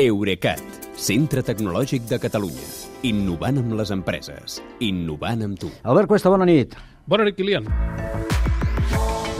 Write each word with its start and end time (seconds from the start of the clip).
Eurecat, 0.00 0.62
centre 0.96 1.42
tecnològic 1.44 2.06
de 2.08 2.16
Catalunya. 2.22 2.68
Innovant 3.04 3.58
amb 3.60 3.74
les 3.76 3.90
empreses. 3.92 4.54
Innovant 4.80 5.42
amb 5.44 5.58
tu. 5.60 5.68
Albert 5.84 6.08
Cuesta, 6.08 6.30
bona 6.32 6.46
nit. 6.48 6.72
Bona 7.04 7.26
nit, 7.28 7.36
Kilian. 7.36 7.66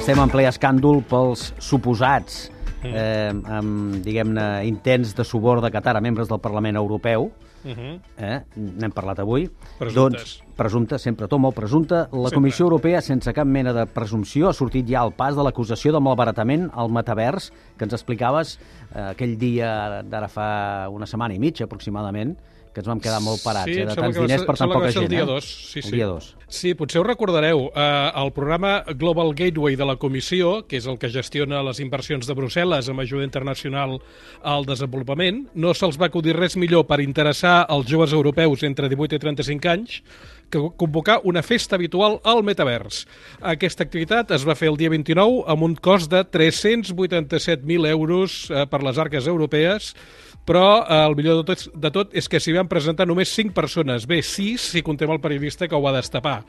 Estem 0.00 0.18
en 0.18 0.32
ple 0.32 0.48
escàndol 0.50 1.04
pels 1.06 1.52
suposats 1.62 2.48
eh, 2.82 3.30
amb, 3.30 4.00
diguem-ne, 4.02 4.48
intents 4.66 5.14
de 5.14 5.26
subor 5.26 5.62
de 5.62 5.70
Qatar 5.70 5.94
a 5.94 6.02
membres 6.02 6.30
del 6.32 6.42
Parlament 6.42 6.80
Europeu. 6.80 7.28
Uh 7.68 7.76
-huh. 7.76 8.00
Eh? 8.16 8.40
N'hem 8.56 8.92
parlat 8.92 9.18
avui. 9.18 9.50
Presumptes. 9.78 10.40
Doncs, 10.40 10.42
presumpte, 10.56 10.98
sempre 10.98 11.28
tot 11.28 11.38
molt 11.38 11.54
presumpte. 11.54 11.94
La 11.94 12.06
Sempre. 12.08 12.34
Comissió 12.34 12.64
Europea, 12.64 13.00
sense 13.00 13.32
cap 13.32 13.46
mena 13.46 13.72
de 13.72 13.86
presumpció, 13.86 14.48
ha 14.48 14.52
sortit 14.52 14.88
ja 14.88 15.00
al 15.00 15.12
pas 15.12 15.36
de 15.36 15.42
l'acusació 15.42 15.92
de 15.92 16.00
malbaratament 16.00 16.70
al 16.72 16.88
metavers, 16.90 17.52
que 17.76 17.84
ens 17.84 17.92
explicaves 17.92 18.58
eh, 18.94 19.10
aquell 19.10 19.36
dia 19.38 20.02
d'ara 20.02 20.28
fa 20.28 20.88
una 20.90 21.06
setmana 21.06 21.34
i 21.34 21.38
mitja, 21.38 21.64
aproximadament, 21.64 22.36
que 22.78 22.84
ens 22.84 22.88
vam 22.94 23.00
quedar 23.02 23.18
molt 23.20 23.42
parats, 23.42 23.66
Sí, 23.66 23.80
eh, 23.82 23.86
de 23.86 23.94
tants 23.98 24.16
diners 24.16 24.40
ser- 24.40 24.46
per 24.46 24.56
tan 24.56 24.70
poca 24.70 24.92
gent. 24.92 25.02
el 25.02 25.08
dia 25.10 25.22
eh? 25.24 25.26
dos, 25.26 25.44
sí, 25.44 25.80
el 25.80 25.84
sí. 25.84 25.90
dia 25.98 26.06
2. 26.06 26.34
Sí, 26.48 26.70
potser 26.78 27.00
ho 27.00 27.04
recordareu. 27.04 27.66
Eh, 27.74 28.10
el 28.22 28.30
programa 28.32 28.84
Global 28.96 29.34
Gateway 29.34 29.76
de 29.76 29.84
la 29.84 29.96
Comissió, 29.96 30.66
que 30.66 30.78
és 30.78 30.86
el 30.86 30.96
que 30.98 31.10
gestiona 31.10 31.62
les 31.66 31.80
inversions 31.80 32.26
de 32.26 32.34
Brussel·les 32.38 32.88
amb 32.88 33.00
ajuda 33.04 33.24
internacional 33.26 33.98
al 34.42 34.64
desenvolupament, 34.64 35.48
no 35.54 35.74
se'ls 35.74 35.98
va 36.00 36.06
acudir 36.06 36.36
res 36.38 36.56
millor 36.56 36.86
per 36.86 37.00
interessar 37.04 37.66
als 37.68 37.86
joves 37.90 38.12
europeus 38.12 38.62
entre 38.62 38.88
18 38.88 39.16
i 39.16 39.18
35 39.18 39.68
anys 39.68 40.02
que 40.50 40.62
convocar 40.76 41.20
una 41.24 41.42
festa 41.42 41.76
habitual 41.76 42.18
al 42.24 42.42
metavers. 42.44 43.04
Aquesta 43.40 43.84
activitat 43.86 44.32
es 44.36 44.46
va 44.48 44.56
fer 44.58 44.70
el 44.72 44.78
dia 44.80 44.92
29 44.92 45.44
amb 45.50 45.66
un 45.66 45.76
cost 45.76 46.10
de 46.12 46.24
387.000 46.24 47.90
euros 47.90 48.38
eh, 48.50 48.64
per 48.70 48.82
les 48.86 48.98
arques 48.98 49.28
europees, 49.28 49.94
però 50.48 50.82
eh, 50.82 50.98
el 51.04 51.16
millor 51.18 51.42
de 51.42 51.52
tot, 51.52 51.68
de 51.74 51.92
tot 51.94 52.16
és 52.16 52.28
que 52.28 52.40
s'hi 52.40 52.56
van 52.56 52.70
presentar 52.70 53.06
només 53.08 53.32
5 53.36 53.54
persones. 53.56 54.08
Bé, 54.08 54.22
6 54.24 54.72
si 54.72 54.84
contem 54.86 55.12
el 55.12 55.22
periodista 55.24 55.68
que 55.68 55.76
ho 55.76 55.84
va 55.84 55.96
destapar. 55.96 56.42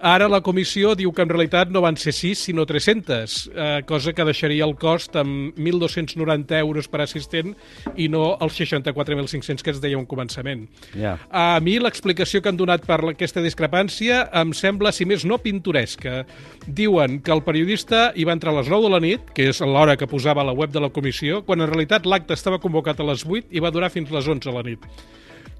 Ara 0.00 0.30
la 0.32 0.40
comissió 0.40 0.94
diu 0.96 1.10
que 1.12 1.20
en 1.20 1.28
realitat 1.28 1.68
no 1.68 1.82
van 1.84 1.98
ser 2.00 2.14
6, 2.16 2.46
sinó 2.48 2.64
300, 2.64 3.34
eh, 3.52 3.82
cosa 3.84 4.14
que 4.16 4.24
deixaria 4.24 4.64
el 4.64 4.72
cost 4.80 5.18
amb 5.20 5.58
1.290 5.60 6.56
euros 6.56 6.88
per 6.88 7.02
assistent 7.04 7.52
i 8.00 8.08
no 8.08 8.38
els 8.40 8.56
64.500 8.56 9.60
que 9.60 9.74
es 9.74 9.82
deia 9.82 10.00
un 10.00 10.08
començament. 10.08 10.64
Ja. 10.96 11.18
A 11.28 11.60
mi 11.60 11.76
l'explicació 11.78 12.40
que 12.40 12.48
han 12.48 12.56
donat 12.56 12.88
per 12.88 13.02
aquesta 13.12 13.44
discrepància 13.44 14.22
em 14.40 14.56
sembla, 14.56 14.92
si 14.92 15.04
més 15.04 15.28
no, 15.28 15.36
pintoresca. 15.44 16.24
Diuen 16.64 17.20
que 17.20 17.36
el 17.36 17.44
periodista 17.44 18.08
hi 18.16 18.24
va 18.24 18.38
entrar 18.38 18.56
a 18.56 18.60
les 18.62 18.72
9 18.72 18.88
de 18.88 18.94
la 18.96 19.04
nit, 19.04 19.30
que 19.36 19.50
és 19.52 19.60
l'hora 19.60 19.98
que 20.00 20.08
posava 20.08 20.40
a 20.40 20.48
la 20.48 20.56
web 20.56 20.72
de 20.72 20.80
la 20.80 20.88
comissió, 20.88 21.44
quan 21.44 21.60
en 21.60 21.68
realitat 21.68 22.08
l'acte 22.08 22.32
estava 22.32 22.62
convocat 22.62 23.04
a 23.04 23.12
les 23.12 23.28
8 23.28 23.52
i 23.52 23.60
va 23.60 23.74
durar 23.74 23.92
fins 23.92 24.08
les 24.08 24.24
11 24.24 24.48
de 24.48 24.56
la 24.56 24.64
nit. 24.64 24.92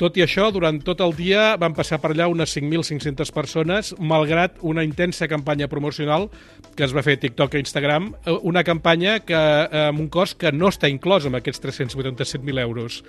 Tot 0.01 0.17
i 0.17 0.23
això, 0.25 0.47
durant 0.49 0.79
tot 0.81 1.03
el 1.05 1.11
dia 1.13 1.59
van 1.61 1.75
passar 1.77 1.99
per 2.01 2.15
allà 2.15 2.25
unes 2.33 2.55
5.500 2.57 3.33
persones, 3.37 3.91
malgrat 4.01 4.57
una 4.65 4.81
intensa 4.87 5.29
campanya 5.29 5.69
promocional 5.69 6.31
que 6.73 6.87
es 6.87 6.95
va 6.97 7.03
fer 7.05 7.19
a 7.19 7.21
TikTok 7.21 7.59
i 7.59 7.61
Instagram, 7.61 8.07
eh, 8.25 8.39
una 8.49 8.65
campanya 8.65 9.19
que, 9.21 9.37
eh, 9.37 9.83
amb 9.91 10.01
un 10.01 10.09
cost 10.09 10.39
que 10.41 10.53
no 10.57 10.71
està 10.73 10.89
inclòs 10.89 11.27
amb 11.29 11.37
aquests 11.37 11.61
387.000 11.61 12.65
euros. 12.65 13.03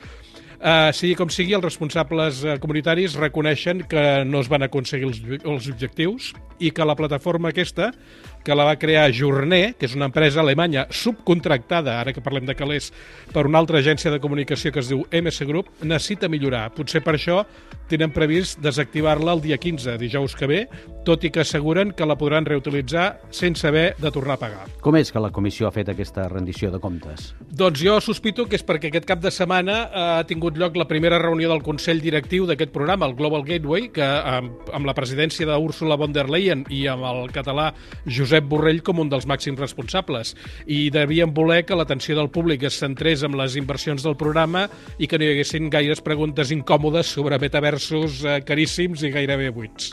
Uh, 0.62 0.92
sigui 0.94 1.16
com 1.18 1.30
sigui, 1.34 1.56
els 1.58 1.64
responsables 1.66 2.44
uh, 2.46 2.52
comunitaris 2.62 3.16
reconeixen 3.18 3.80
que 3.90 4.22
no 4.30 4.44
es 4.44 4.50
van 4.52 4.62
aconseguir 4.62 5.08
els, 5.08 5.22
els 5.42 5.70
objectius 5.72 6.28
i 6.62 6.70
que 6.70 6.86
la 6.86 6.94
plataforma 6.94 7.50
aquesta, 7.50 7.88
que 8.46 8.54
la 8.54 8.68
va 8.68 8.76
crear 8.78 9.08
Journer, 9.10 9.74
que 9.74 9.90
és 9.90 9.96
una 9.98 10.06
empresa 10.12 10.44
alemanya 10.44 10.86
subcontractada, 10.94 11.96
ara 12.04 12.14
que 12.14 12.22
parlem 12.22 12.46
de 12.46 12.54
calés, 12.54 12.92
per 13.34 13.48
una 13.50 13.58
altra 13.58 13.82
agència 13.82 14.14
de 14.14 14.22
comunicació 14.22 14.70
que 14.70 14.84
es 14.84 14.92
diu 14.94 15.02
MS 15.10 15.50
Group, 15.50 15.74
necessita 15.82 16.30
millorar. 16.30 16.68
Potser 16.78 17.02
per 17.02 17.18
això 17.18 17.42
tenen 17.92 18.14
previst 18.16 18.62
desactivar-la 18.64 19.36
el 19.36 19.44
dia 19.44 19.60
15, 19.60 19.98
dijous 20.00 20.36
que 20.40 20.48
ve, 20.48 20.62
tot 21.06 21.24
i 21.26 21.32
que 21.34 21.42
asseguren 21.42 21.92
que 21.98 22.06
la 22.06 22.16
podran 22.18 22.46
reutilitzar 22.46 23.22
sense 23.34 23.66
haver 23.68 23.96
de 23.98 24.12
tornar 24.14 24.38
a 24.38 24.42
pagar. 24.42 24.66
Com 24.86 24.96
és 25.00 25.12
que 25.12 25.22
la 25.22 25.32
comissió 25.34 25.68
ha 25.68 25.74
fet 25.74 25.90
aquesta 25.92 26.28
rendició 26.30 26.70
de 26.72 26.80
comptes? 26.82 27.32
Doncs 27.42 27.82
jo 27.82 27.98
sospito 28.04 28.46
que 28.48 28.58
és 28.60 28.66
perquè 28.66 28.92
aquest 28.92 29.08
cap 29.10 29.22
de 29.24 29.32
setmana 29.34 29.78
eh, 29.84 30.04
ha 30.22 30.28
tingut 30.30 30.60
lloc 30.62 30.78
la 30.78 30.88
primera 30.90 31.20
reunió 31.22 31.50
del 31.52 31.64
Consell 31.66 32.02
Directiu 32.04 32.46
d'aquest 32.50 32.74
programa, 32.74 33.10
el 33.10 33.16
Global 33.18 33.46
Gateway, 33.48 33.90
que 33.96 34.06
amb, 34.06 34.70
amb 34.72 34.88
la 34.90 34.96
presidència 34.98 35.50
d'Úrsula 35.50 35.98
von 36.00 36.14
der 36.14 36.28
Leyen 36.32 36.64
i 36.70 36.86
amb 36.92 37.08
el 37.10 37.34
català 37.34 37.72
Josep 38.06 38.48
Borrell 38.52 38.84
com 38.86 39.02
un 39.02 39.10
dels 39.12 39.28
màxims 39.30 39.60
responsables. 39.60 40.36
I 40.70 40.90
devien 40.94 41.34
voler 41.34 41.64
que 41.66 41.78
l'atenció 41.78 42.16
del 42.18 42.32
públic 42.32 42.68
es 42.70 42.78
centrés 42.82 43.26
en 43.26 43.36
les 43.40 43.58
inversions 43.60 44.06
del 44.06 44.18
programa 44.20 44.68
i 45.02 45.10
que 45.10 45.18
no 45.18 45.26
hi 45.26 45.34
haguessin 45.34 45.72
gaires 45.74 46.04
preguntes 46.06 46.54
incòmodes 46.54 47.10
sobre 47.18 47.42
metaversos 47.82 48.24
eh, 48.24 48.42
caríssims 48.46 49.02
i 49.04 49.10
gairebé 49.12 49.52
buits. 49.52 49.92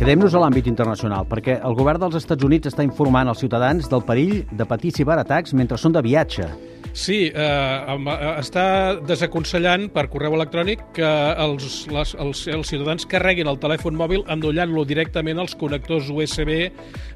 Quedem-nos 0.00 0.32
a 0.32 0.40
l'àmbit 0.40 0.66
internacional, 0.66 1.26
perquè 1.28 1.58
el 1.60 1.74
govern 1.76 2.00
dels 2.00 2.16
Estats 2.16 2.44
Units 2.44 2.70
està 2.70 2.82
informant 2.82 3.28
els 3.28 3.38
ciutadans 3.38 3.88
del 3.90 4.02
perill 4.02 4.46
de 4.50 4.64
patir 4.64 4.94
ciberatacs 4.96 5.52
mentre 5.52 5.76
són 5.76 5.92
de 5.92 6.00
viatge. 6.00 6.48
Sí, 6.92 7.30
eh, 7.30 7.34
eh, 7.34 8.30
està 8.40 8.64
desaconsellant 9.06 9.88
per 9.94 10.08
correu 10.10 10.34
electrònic 10.34 10.82
que 10.96 11.10
els, 11.38 11.84
les, 11.92 12.14
els, 12.18 12.42
els 12.50 12.72
ciutadans 12.72 13.06
carreguin 13.10 13.50
el 13.50 13.60
telèfon 13.62 13.94
mòbil 13.98 14.24
endollant-lo 14.30 14.82
directament 14.88 15.38
als 15.38 15.54
connectors 15.58 16.10
USB 16.10 16.50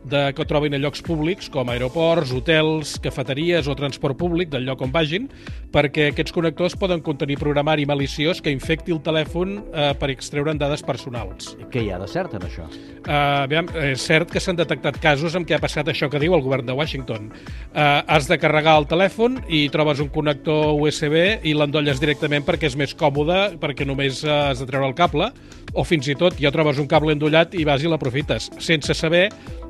de, 0.04 0.22
que 0.36 0.46
troben 0.46 0.76
a 0.76 0.80
llocs 0.80 1.02
públics 1.02 1.50
com 1.50 1.72
aeroports, 1.72 2.32
hotels, 2.36 2.96
cafeteries 3.02 3.66
o 3.66 3.74
transport 3.78 4.18
públic 4.20 4.52
del 4.52 4.68
lloc 4.68 4.84
on 4.86 4.94
vagin, 4.94 5.26
perquè 5.74 6.10
aquests 6.12 6.34
connectors 6.34 6.78
poden 6.78 7.02
contenir 7.02 7.40
programari 7.40 7.86
maliciós 7.88 8.42
que 8.44 8.54
infecti 8.54 8.94
el 8.94 9.02
telèfon 9.02 9.58
eh, 9.58 9.90
per 9.98 10.12
extreure'n 10.14 10.60
dades 10.60 10.86
personals. 10.86 11.56
Què 11.74 11.82
hi 11.82 11.90
ha 11.90 11.98
de 11.98 12.08
cert 12.10 12.38
en 12.38 12.46
això? 12.46 12.68
Uh, 13.04 13.44
aviam, 13.44 13.66
és 13.82 14.00
cert 14.00 14.30
que 14.32 14.40
s'han 14.40 14.56
detectat 14.56 14.96
casos 15.02 15.34
en 15.36 15.44
què 15.44 15.58
ha 15.58 15.60
passat 15.60 15.90
això 15.90 16.08
que 16.08 16.20
diu 16.22 16.32
el 16.36 16.44
govern 16.44 16.64
de 16.64 16.76
Washington. 16.76 17.26
Uh, 17.74 18.00
has 18.08 18.30
de 18.30 18.38
carregar 18.40 18.78
el 18.80 18.88
telèfon 18.88 19.42
i 19.48 19.63
trobes 19.72 20.00
un 20.02 20.10
connector 20.12 20.74
USB 20.76 21.44
i 21.46 21.54
l'endolles 21.56 22.00
directament 22.02 22.44
perquè 22.46 22.68
és 22.70 22.76
més 22.78 22.94
còmode, 22.98 23.58
perquè 23.62 23.86
només 23.86 24.22
has 24.24 24.62
de 24.62 24.68
treure 24.68 24.88
el 24.88 24.96
cable, 24.98 25.30
o 25.74 25.84
fins 25.86 26.08
i 26.08 26.16
tot 26.18 26.38
ja 26.40 26.52
trobes 26.54 26.80
un 26.82 26.88
cable 26.90 27.14
endollat 27.16 27.54
i 27.54 27.66
vas 27.66 27.84
i 27.84 27.90
l'aprofites, 27.90 28.50
sense 28.62 28.96
saber 28.96 29.28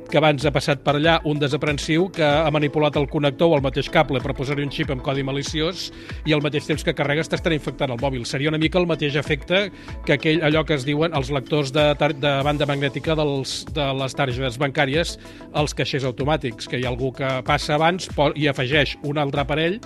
que 0.09 0.19
abans 0.19 0.45
ha 0.45 0.51
passat 0.53 0.81
per 0.85 0.95
allà 0.97 1.17
un 1.27 1.39
desaprensiu 1.41 2.07
que 2.13 2.25
ha 2.25 2.51
manipulat 2.53 2.97
el 2.99 3.07
connector 3.11 3.51
o 3.51 3.57
el 3.57 3.63
mateix 3.65 3.89
cable 3.93 4.21
per 4.23 4.35
posar-hi 4.37 4.65
un 4.65 4.73
xip 4.73 4.91
amb 4.93 5.03
codi 5.05 5.23
maliciós 5.25 5.89
i 6.25 6.35
al 6.35 6.43
mateix 6.45 6.67
temps 6.69 6.85
que 6.85 6.95
carregues 6.97 7.29
t'estan 7.31 7.55
infectant 7.57 7.93
el 7.93 8.01
mòbil. 8.01 8.25
Seria 8.29 8.51
una 8.51 8.61
mica 8.61 8.79
el 8.81 8.87
mateix 8.89 9.17
efecte 9.19 9.69
que 10.05 10.17
aquell, 10.17 10.43
allò 10.45 10.65
que 10.65 10.77
es 10.77 10.85
diuen 10.87 11.15
els 11.17 11.31
lectors 11.33 11.73
de, 11.75 11.87
de 11.95 12.33
banda 12.45 12.67
magnètica 12.69 13.17
dels, 13.17 13.57
de 13.75 13.87
les 14.01 14.17
targetes 14.17 14.59
bancàries 14.61 15.15
als 15.53 15.75
caixers 15.77 16.05
automàtics, 16.07 16.69
que 16.69 16.79
hi 16.79 16.85
ha 16.85 16.93
algú 16.93 17.11
que 17.15 17.31
passa 17.47 17.75
abans 17.79 18.09
i 18.35 18.49
afegeix 18.51 18.97
un 19.03 19.19
altre 19.21 19.45
aparell 19.45 19.79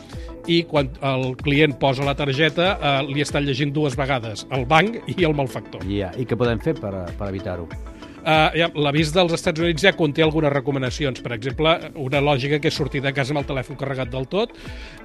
i 0.50 0.64
quan 0.70 0.90
el 1.06 1.36
client 1.40 1.78
posa 1.80 2.06
la 2.08 2.16
targeta 2.18 2.72
eh, 2.76 2.96
li 3.12 3.22
estan 3.26 3.46
llegint 3.46 3.74
dues 3.76 3.98
vegades, 4.00 4.48
el 4.56 4.66
banc 4.70 5.00
i 5.16 5.24
el 5.24 5.38
malfactor. 5.38 5.86
Ja. 5.90 6.14
I 6.18 6.26
què 6.26 6.38
podem 6.40 6.62
fer 6.64 6.76
per, 6.80 6.94
per 7.20 7.30
evitar-ho? 7.30 7.70
Uh, 8.20 8.50
ja, 8.58 8.68
L'avís 8.76 9.14
dels 9.16 9.34
Estats 9.36 9.62
Units 9.62 9.84
ja 9.86 9.94
conté 9.98 10.24
algunes 10.26 10.52
recomanacions. 10.54 11.22
Per 11.24 11.32
exemple, 11.36 11.76
una 12.00 12.22
lògica 12.24 12.60
que 12.60 12.70
és 12.72 12.76
sortir 12.76 13.02
de 13.06 13.14
casa 13.16 13.34
amb 13.34 13.44
el 13.44 13.48
telèfon 13.50 13.80
carregat 13.80 14.12
del 14.12 14.28
tot. 14.32 14.56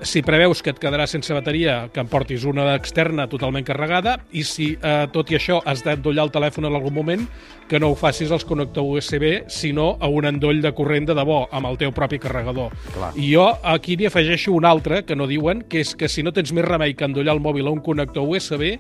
Si 0.03 0.25
preveus 0.27 0.63
que 0.65 0.75
et 0.75 0.81
quedarà 0.83 1.07
sense 1.11 1.35
bateria, 1.35 1.85
que 1.95 2.03
em 2.03 2.11
portis 2.11 2.47
una 2.49 2.67
externa 2.75 3.29
totalment 3.31 3.67
carregada. 3.67 4.19
I 4.33 4.45
si, 4.49 4.73
uh, 4.77 5.07
tot 5.15 5.31
i 5.31 5.39
això, 5.39 5.61
has 5.65 5.85
d'endollar 5.87 6.27
el 6.29 6.35
telèfon 6.35 6.69
en 6.69 6.75
algun 6.75 6.95
moment, 6.95 7.27
que 7.69 7.81
no 7.81 7.93
ho 7.93 7.99
facis 7.99 8.33
als 8.35 8.45
connectors 8.45 8.99
USB, 8.99 9.45
sinó 9.49 9.95
a 10.01 10.11
un 10.11 10.27
endoll 10.29 10.61
de 10.65 10.75
corrent 10.77 11.09
de 11.09 11.17
debò, 11.17 11.45
amb 11.55 11.71
el 11.71 11.79
teu 11.81 11.95
propi 11.97 12.19
carregador. 12.21 12.75
Clar. 12.95 13.13
I 13.17 13.31
jo 13.31 13.47
aquí 13.63 13.97
n'hi 13.97 14.11
afegeixo 14.11 14.53
un 14.53 14.67
altre, 14.69 15.05
que 15.05 15.17
no 15.17 15.29
diuen, 15.31 15.65
que 15.71 15.81
és 15.85 15.95
que 15.97 16.11
si 16.11 16.23
no 16.23 16.35
tens 16.35 16.53
més 16.53 16.67
remei 16.67 16.95
que 16.95 17.07
endollar 17.09 17.37
el 17.37 17.43
mòbil 17.45 17.71
a 17.71 17.75
un 17.75 17.83
connector 17.85 18.27
USB, 18.29 18.75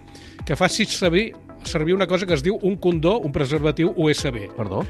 que 0.45 0.59
facis 0.59 0.93
servir 0.99 1.31
servir 1.67 1.95
una 1.95 2.07
cosa 2.07 2.27
que 2.27 2.35
es 2.35 2.45
diu 2.45 2.59
un 2.63 2.77
condó, 2.77 3.19
un 3.19 3.33
preservatiu 3.33 3.93
USB. 3.97 4.49
Perdó? 4.57 4.85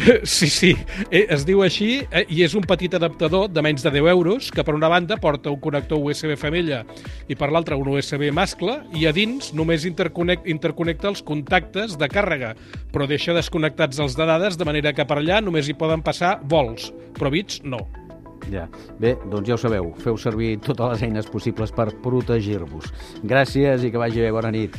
Sí, 0.24 0.48
sí, 0.48 0.76
eh, 1.10 1.26
es 1.28 1.44
diu 1.44 1.62
així 1.64 2.00
eh, 2.10 2.24
i 2.32 2.42
és 2.44 2.54
un 2.56 2.64
petit 2.64 2.94
adaptador 2.96 3.48
de 3.50 3.62
menys 3.64 3.84
de 3.84 3.92
10 3.92 4.10
euros 4.12 4.50
que 4.54 4.64
per 4.64 4.74
una 4.74 4.88
banda 4.88 5.18
porta 5.20 5.50
un 5.50 5.60
connector 5.60 6.00
USB 6.00 6.36
femella 6.40 6.82
i 7.28 7.36
per 7.36 7.50
l'altra 7.52 7.76
un 7.76 7.90
USB 7.92 8.30
mascle 8.32 8.80
i 8.96 9.06
a 9.06 9.12
dins 9.12 9.52
només 9.52 9.84
interconnect, 9.88 10.46
interconnecta 10.48 11.10
els 11.10 11.24
contactes 11.26 11.98
de 12.00 12.08
càrrega 12.08 12.54
però 12.94 13.08
deixa 13.10 13.36
desconnectats 13.36 14.00
els 14.00 14.16
de 14.16 14.28
dades 14.30 14.56
de 14.56 14.68
manera 14.68 14.94
que 14.96 15.06
per 15.06 15.20
allà 15.20 15.40
només 15.44 15.68
hi 15.68 15.76
poden 15.76 16.04
passar 16.06 16.38
vols, 16.48 16.92
però 17.18 17.32
bits 17.32 17.60
no. 17.64 17.84
Ja. 18.50 18.66
Bé, 18.98 19.14
doncs 19.30 19.48
ja 19.48 19.54
ho 19.54 19.60
sabeu, 19.60 19.92
feu 20.02 20.16
servir 20.18 20.54
totes 20.64 20.94
les 20.94 21.04
eines 21.06 21.28
possibles 21.30 21.74
per 21.76 21.90
protegir-vos. 22.02 22.88
Gràcies 23.22 23.84
i 23.84 23.92
que 23.92 24.00
vagi 24.00 24.24
bé, 24.24 24.32
bona 24.34 24.50
nit. 24.54 24.78